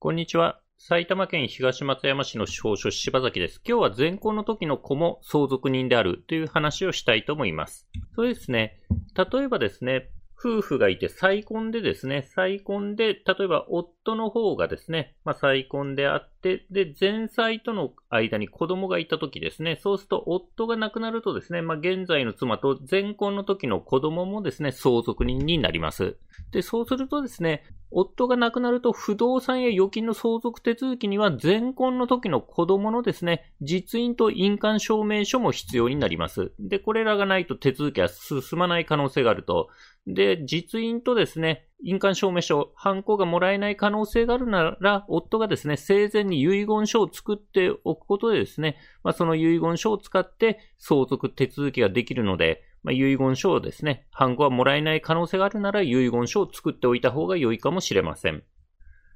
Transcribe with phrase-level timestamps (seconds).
[0.00, 0.60] こんにちは。
[0.78, 3.60] 埼玉県東松山市の司法書士柴崎です。
[3.66, 7.88] 今日は前婚の時の子も相続人であるという話をしたいと思います。
[8.14, 8.78] それですね、
[9.16, 10.08] 例えばですね、
[10.38, 26.16] 夫婦がいて再婚でですね、再婚で、例えば夫の方がですね、まあ、再婚であって、で、前妻との間に子供がいた時ですね、そうすると夫が亡くなるとですね、まあ、現在の妻と前婚の時の子供もですね、相続人になります。
[26.52, 36.52] で、そうするとですね、夫が亡くなると不動産や預金の相続手続きには前婚の時の子供のですね、実印と印鑑証明書も必要になります。
[36.58, 39.68] で、これらがないと手続きは進まない可能性があると。
[40.06, 58.42] で、実印とですね、印鑑証明書、犯行がもらえない可能性があるなら、夫がですね、生前に遺言書を作っておくことでですね、まあ、その遺言書を使って相続手続きができるので、まあ、遺言書をですね、判子はもらえない可能性があるなら遺言書を作っておいた方が良いかもしれません。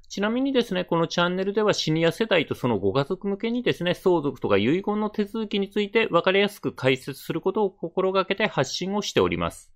[0.09, 9.72] ちなみにですね、このチャンネルではシニア世代とそのご家族向けにですね、相続とか遺言の手続きについて分かりやすく解説することを心がけて発信をしております。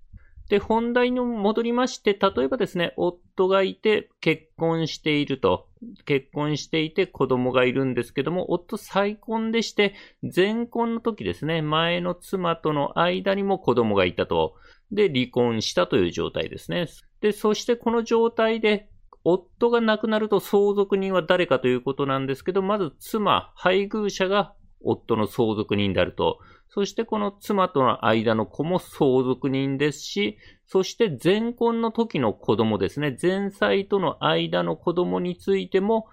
[0.50, 5.68] で、本題に戻りまして、例えばですね、夫がいて結婚していると、
[6.06, 9.94] 結婚していて子供がいるんですけども、夫再婚でして、
[10.36, 14.56] 前婚の時ですね、前の妻との間にも子供がいたと。
[14.92, 16.88] で、離婚したという状態ですね。
[17.20, 18.90] で、そしてこの状態で、
[19.26, 26.40] 夫が亡くなると相続人は誰かということなんですけど、まず妻、配偶者が夫の相続人であると。
[26.70, 33.18] そしてこの妻との間の子も相続人ですし、そして前婚の時の子供ですね。
[33.22, 36.08] 前妻との間の子供についても、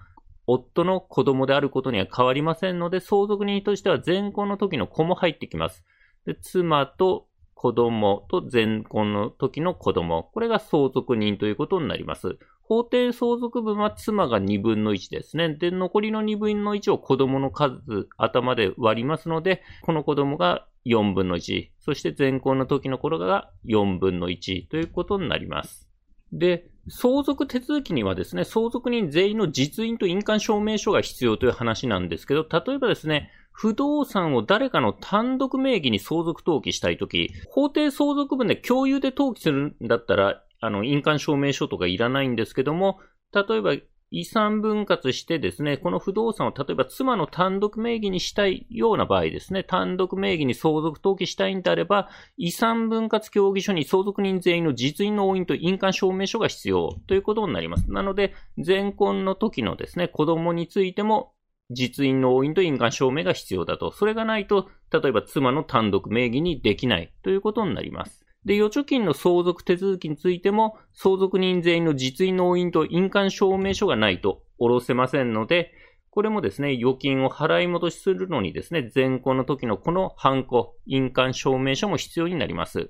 [0.47, 5.83] 夫の子供であることには変わりませんので、相続人としては前婚の時の子も入ってきます。
[6.25, 10.29] で妻と子供と前婚の時の子供。
[10.33, 12.37] これが相続人ということになります。
[12.67, 15.53] 法定相続分は妻が2分の1ですね。
[15.53, 25.87] で、残りの2分の1を子供の数、頭で割りますので、この子供が4分の1、そして前婚の時の頃が4分の1ということになります。
[26.31, 42.99] で、相続手続きにはですね、相続人全員の実印と印鑑証明書が必要という話なんですけど、例えばですね、不動産を誰かの単独名義に相続登記したいとき、法定相続分で共有で登記するんだったら、あの、印鑑証明書とかいらないんですけども、
[43.33, 43.75] 例えば
[44.11, 57.91] 遺産分割してですね、この不動産を例えば妻の単独名義にしたいような場合ですね、単独名義に相続登記したいんであれば、遺産分割協議書に相続人全員の実印の押印と印鑑証明書が必要ということになります。
[57.91, 58.33] なので、
[58.63, 61.33] 前婚の時のですね、子供についても
[61.71, 63.91] 実印の押印と印鑑証明が必要だと。
[63.91, 68.24] それがないと、例えば妻の単独名義にできないということになります。
[68.45, 75.73] で、預貯金の相続手続きについても、相続人全員の実印納印と印鑑証明書がないと下ろせませんので、
[76.11, 82.89] これもですね、預金を払い戻しするのにですね、前行の時のこのハンコ、印鑑証明書も必要になります。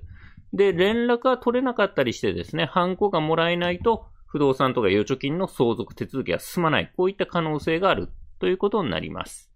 [0.52, 6.92] で、連絡が取れなかったりしてですね、ハンコがもらえないと、不動産とか預貯金の相続手続きが進まない。
[6.96, 9.50] こういった可能性があるということになります。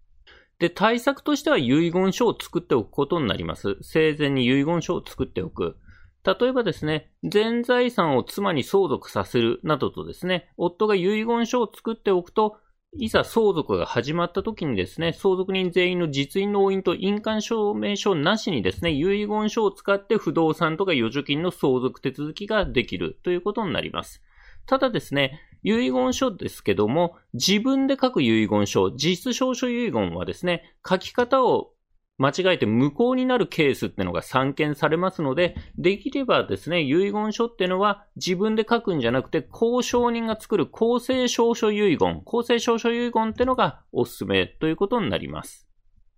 [0.59, 3.77] で、対策としては遺言書を作っておくことになります。
[3.83, 5.77] 生前に遺言書を作っておく。
[6.25, 12.59] 例えばですね、全財産を妻に相続させるなどとですね、夫が遺言書を作っておくと、
[12.93, 24.23] いざ相続が始まった時にですね、相続人全員の実印の押印と印鑑証明書なしにですね、遺言書を使って不動産とか預貯金の相続手続きができるということになります。
[24.67, 31.73] ただですね、遺言書ですけども、自分で書く遺言書、実質証書遺言はですね、書き方を
[32.21, 45.67] 間違えて無効になるケースってのが散見されますので、できればですね、遺言書ってのは自分で書くんじゃなくて、交渉人が作る公正証書遺言、公正証書遺言ってのがおすすめということになります。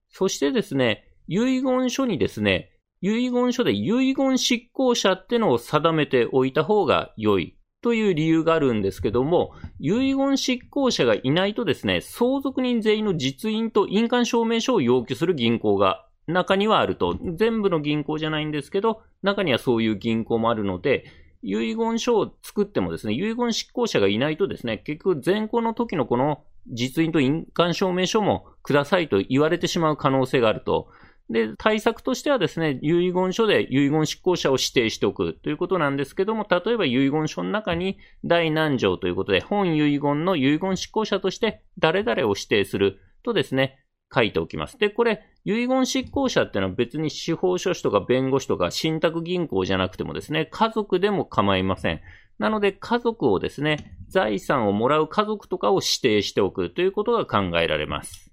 [0.09, 17.19] そしてですね、遺言書にですね、遺言書で遺言執行者ってのを定めておいた方が良いという理由があるんですけども、遺言執行者がいないとですね、相続人全員の実印と印鑑証明書を要求する銀行が中にはあると。
[17.35, 21.05] 全部の銀行じゃないんですけど、中にはそういう銀行もあるので、
[21.43, 30.89] 遺言書を作ってもですね、遺言執行者がいないとですね、結局前行の時のこの実印と印鑑証明書もくださいと言われてしまう可能性があると。
[31.31, 43.79] で、対策としてはですね、遺言書で遺言執行者を指定しておくということなんですけども、例えば遺言書の中に第何条ということで、本遺言の遺言執行者として誰々を指定するとですね、
[44.15, 44.79] 書いておきます。
[44.79, 52.01] で、これ、遺言執行者っていうのは別に司法書士とか弁護士とか信託銀行じゃなくてもですね、家族でも構いません。
[52.39, 58.32] なので家族をですね、財産をもらう家族とかを指定しておくということが考えられます。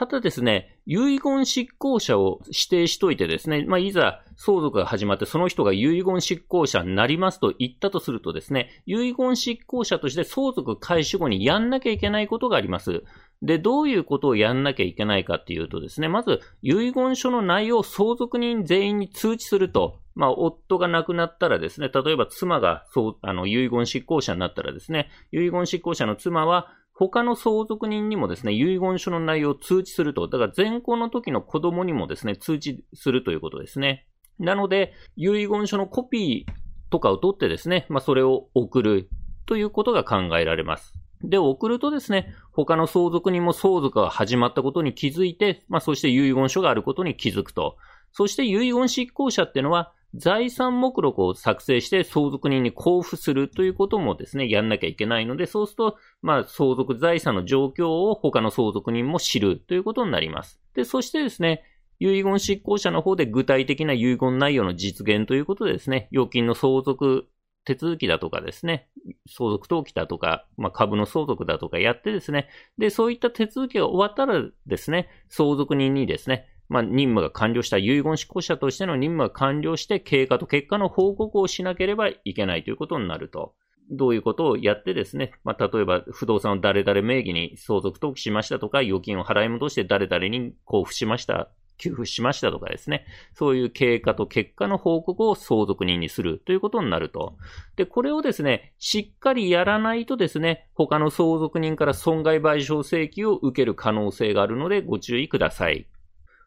[0.00, 13.02] ただですね、遺言執行者を指定しといてですね、まあ、いざ相続が始まってその人が遺言執行者になりますと言ったとするとですね、遺言執行者として相続開始後にやんなきゃいけないことがあります。
[13.42, 20.00] で、どういうことをやんなきゃいけないかっていうとですね、まず遺言書の内容を相続人全員に通知すると。
[20.14, 30.28] まあ、夫が亡くなったらですね、例えば妻がそう、あの、遺言執行者になったらですね、遺言執行者の妻は他の相続人にもですね、遺言書の内容を通知すると。
[30.28, 34.06] だから前行の時の子供にもですね、通知するということですね。
[34.38, 39.08] なので、遺言書のコピーとかを取ってですね、まあ、それを送る
[39.46, 40.92] ということが考えられます。
[41.22, 47.78] で、送るとですね、他の相続人も相続が始まったことに気づいて、まあ、そして遺言書があることに気づくと。
[48.12, 60.60] そして遺言執行者っていうのは、財産目録を作成して相続人に交付するということもですね、やんなきゃいけないので、そうすると、まあ、相続財産の状況を他の相続人も知るということになります。
[60.74, 61.62] で、そしてですね、
[62.00, 67.28] 遺言執行者の方で具体的な遺言内容の実現ということでですね、預金の相続
[67.64, 68.88] 手続きだとかですね、
[69.28, 72.48] 相続登記だとか、まあ、株の相続だとかやってですね、
[72.78, 83.54] で、そういった手続きが終わったらですね、相続人にですね、まあ、任務が完了した遺言執行者としての任務が完了して、経過と結果の報告をしなければいけないということになると。
[83.90, 97.36] どういうことをやってですね、まあ、例えば不動産を誰々名義に相続登記しましたとか、預金を払い戻して誰々に交付しました、給付しましたとかですね、そういう経過と結果の報告を相続人にするということになると。
[97.74, 105.88] で、これをですね、しっかりやらないとですね、他の相続人から損害賠償請求を受ける可能性があるのでご注意ください。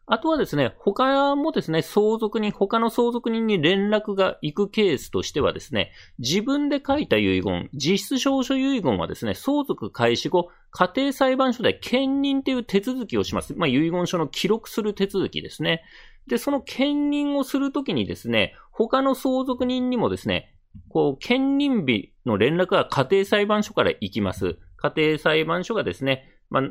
[0.06, 13.54] あとはですね、他もですね、相続人、他の相続人に連絡が行くケースとしてはですね、自分で書いた遺言、実質証書遺言はですね、相続開始後、家庭裁判所で兼任という手続きをします。
[13.54, 15.82] まあ、遺言書の記録する手続きですね。
[16.26, 20.54] で、その兼任をするときにですね、他の相続人にもですね、
[20.88, 24.58] こう、兼任日の連絡が家庭裁判所から行きます。
[24.76, 26.62] 家庭裁判所がですね、まあ、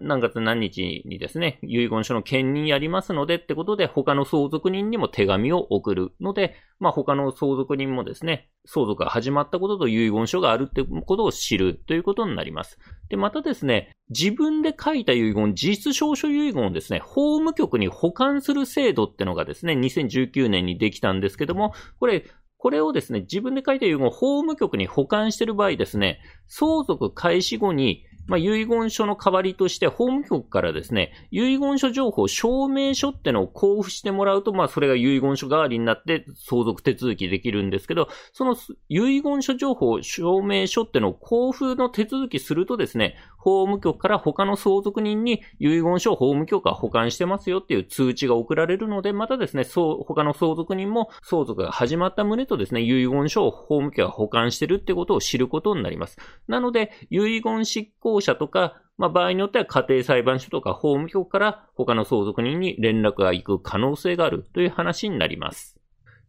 [0.00, 12.78] 何月何日にですね、遺言書の兼任やりますのでってことで、他の相続人にも手紙を送るので、まあ、他の相続人もですね、相続が始まったことと遺言書があるってことを知るということになります。
[13.10, 22.24] で、またですね、自分で書いた遺言、実質証書遺言をですね、法務局に保管する制度ってのがですね、2019年にできたんですけども、これ、
[22.56, 38.56] これをですね、自分で書いた遺言を法務局に保管している場合ですね、相続開始後にまあ、遺言書の代わりとして、法務局からですね、遺言書情報証明書ってのを交付してもらうと、まあ、それが遺言書代わりになって相続手続きできるんですけど、その
[38.88, 43.16] 遺言書情報証明書ってのを交付の手続きするとですね、
[43.46, 56.18] 法務局から他の相続人に遺言書を法務局が保管してますよっていう通知が送られるので、またですね、そう、他の相続人も相続が始まった旨とですね、遺言書を法務局が保管してるってことを知ることになります。
[56.48, 65.78] なので、遺言執行者とか、まあ、場合によっては家庭裁判所とか法務局から他の相続人に連絡が行く可能性があるという話になります。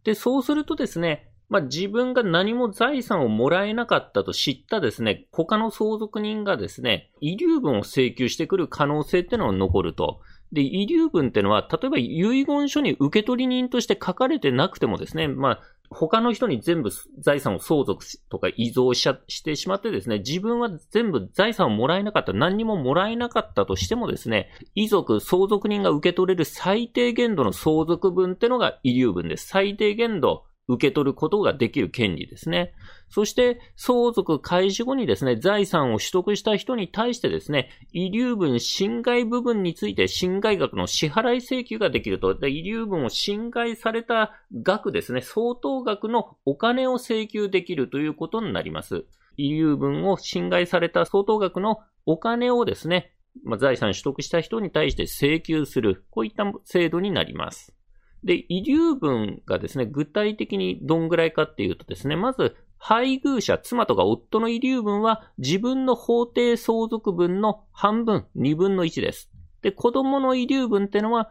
[0.04, 10.20] で、そうするとですね、まあ、自分が何も財産をもらえなかったと知ったですね、他の相続人がですね、遺留分を請求してくる可能性っていうのが残ると。
[10.52, 29.48] で、遺留分っていうのは、例えば遺言書に受取人として書かれてなくてもですね、まあ、他の人に全部財産を相続とか遺贈ししてしまってですね、自分は全部財産をもらえなかった、何にももらえなかったとしてもですね、遺族、相続人が受け取れる最低限度の相続分ってのが遺留分です。
[29.48, 32.74] 最低限度受け取ることができる権利ですね。
[33.08, 42.36] そして、相続開始後にですね、財産を取得した人に対してですね、遺留分侵害部分について侵害額の支払い請求ができると。
[42.46, 49.06] 遺留分を侵害された額ですね、相当額のお金を請求できるということになります。
[49.38, 57.77] 遺留分を侵害された相当額のお金をですね、まあ、財産取得した人に対して請求する、こういった制度になります。
[58.24, 69.30] で、遺留分がですね、具体的にどんぐらいかっていうとですね、まず、配偶者、妻とか夫の遺留分は自分の法定相続分の半分、二分の一です。
[69.62, 71.30] で、子供の遺留分ってのは、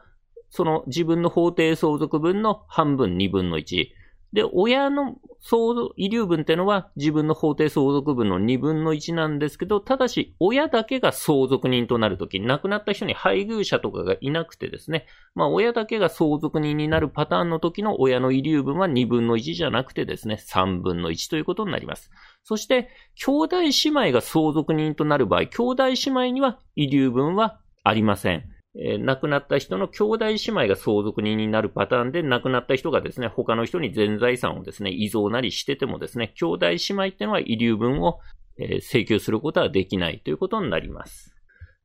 [0.49, 3.93] その自分の法定相続分の半分、二分の一。
[4.33, 15.05] で、親の相続、遺留分ってのは自分の法定相続分の2分の1なんですけど、ただし、親だけが相続人となるとき、亡くなった人に配偶者とかがいなくてですね、
[15.35, 22.09] まあ、親だけが相続人になるパターンの時の親の遺留分は2分の1じゃなくてですね、3分の1ということになります。
[22.43, 28.56] そして、兄弟姉妹が相続人となる場合、兄弟姉妹には遺留分はありません。
[28.79, 38.19] え、亡くなった人の兄弟姉妹が相続人になるパターンで、亡くなった人がですね、他の人に全財産をですね、遺蔵なりしててもですね、兄弟姉妹っていうのは遺留分を、
[38.59, 41.33] え、請求することはできないということになります。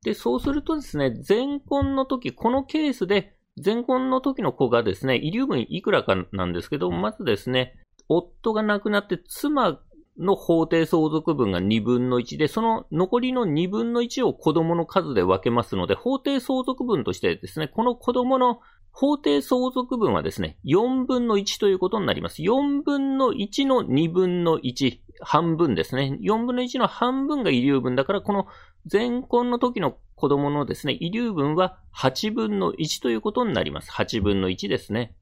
[0.05, 7.75] で、そうするとですね、前婚の時、このケースで、前婚の時の子がですね、遺留分いくらかなんですけど、まずですね、
[8.09, 9.81] 夫が亡くなって妻
[10.19, 18.61] の法定相続分が2分の1で、その残りの2分の1を子供の数で分けますので、法定相続分としてですね、この子供の
[18.93, 22.43] 法定相続分はですね、4分の1ということになります。
[22.43, 26.19] 4分の1の2分の1、半分ですね。
[26.21, 28.47] 4分の1の半分が遺留分だから、この
[28.91, 33.91] 前婚の時の子供のですね、遺留分は8分の1ということになります。
[33.91, 35.15] 8分の1ですね。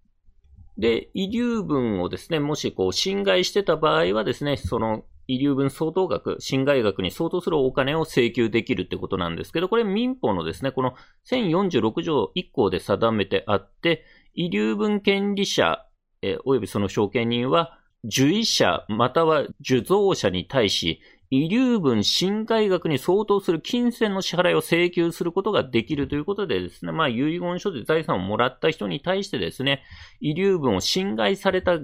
[0.81, 10.95] で、遺留分をですね、もしこう侵害してた場合はですね、その遺留分相当額、侵害額に相当するお金を請求できるってことなんですけど、これ民法のですね、この
[11.31, 15.87] 1046条1項で定めてあって、遺留分権利者、
[16.23, 29.83] え、およびその証券人は、受意者または受贈者に対し、遺留分侵害額に相当する金銭の支払いを請求することができるということでですね、まあ遺言書で財産をもらった人に対してですね、
[30.21, 31.79] 遺留分を侵害された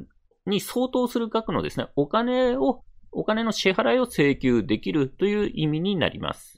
[0.47, 6.56] に相当する額のですね、お金を、お金の支払いを請求できるという意味になります。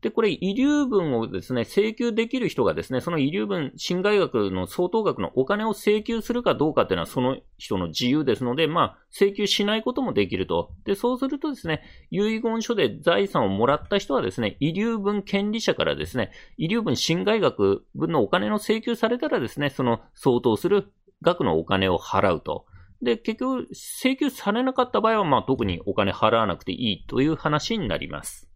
[0.00, 10.70] で、これ、遺留分をですね、請求できる人がですね、その遺留分、侵害額の相当額のお金を請求するかどうかっていうのはその人の自由ですので、まあ、請求しないこともできると。
[10.84, 22.66] で、そうするとですね、遺言書で財産をもらった人はですね、遺留分権利者からですね、遺留分侵害額分のお金の請求されたらですね、その相当する額のお金を払うと。
[23.02, 28.48] で、結局、請求されなかった場合は、まあ、特にお金払わなくていいという話になります。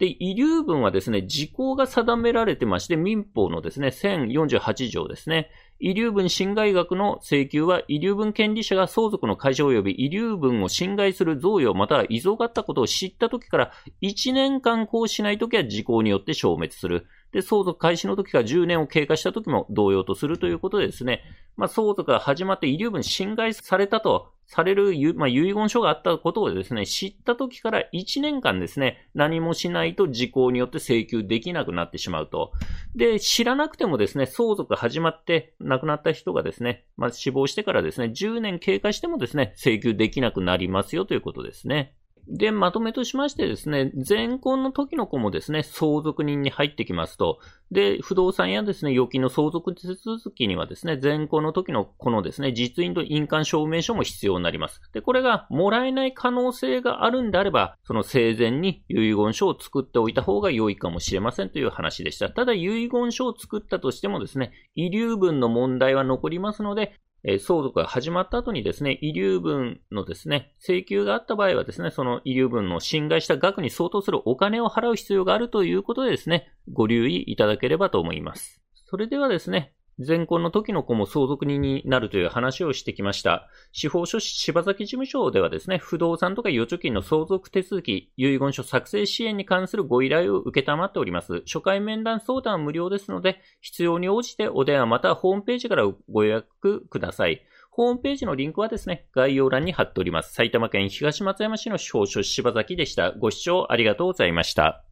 [0.00, 5.50] で、遺留分はですね、時効が定められてまして、民法のですね、1048条ですね。
[5.78, 17.06] 遺留分侵害額の請求は、遺留分権利者が相続の解消及び遺留分を侵害する贈与または遺贈があったことを知った時から1年間こうしない時は時効によって消滅する。
[17.32, 21.22] で、相続開始の時か10年を経過した時も同様とするということでですね、
[21.56, 32.52] まあ、相続が始まって遺留分侵害されたとされる、まあ、遺言書があったことをですね、知った時から1年間ですね、何もしないと時効によって請求できなくなってしまうと。
[32.96, 41.94] で、知らなくてもですね、相続始まって亡くなった人がですね、まあ、死亡してからですね、10年経過してもですね、請求できなくなりますよということですね。
[42.28, 47.38] で、まとめとしましてですね、前婚の時の子もですね、相続人に入ってきますと、
[47.70, 54.80] で、不動産やですね、預金の相続手続きにはですね、前婚の時の子のですね、実印と印鑑証明書も必要になります。
[54.92, 62.30] で、これがもらえない可能性があるんであれば、その生前に遺言書を作っておいた方が良いかもしれませんという話でした。
[62.30, 78.62] ただ、遺言書を作ったとしてもですね、遺留分の問題は残りますので、え相続が始まった後にですね、遺留分のですね、請求があった場合はですね、その遺留分の侵害した額に相当するお金を払う必要があるということでですね、ご留意いただければと思います。
[78.90, 79.74] それではですね、
[80.06, 83.48] 前婚の時の子も相続人になるという話をしてきました。
[83.72, 91.42] 司法書士柴崎事務所ではですね、不動産とか預貯金の相続手続き、遺言書作成支援に関するご依頼を受けたまっております。
[91.46, 97.42] 初回面談相談は無料ですので、必要に応じてお電話またはホームページからご予約ください。
[97.70, 100.34] ホームページのリンクはですね、概要欄に貼っております。
[100.34, 103.12] 埼玉県東松山市の司法書士柴崎でした。
[103.12, 104.89] ご視聴ありがとうございました。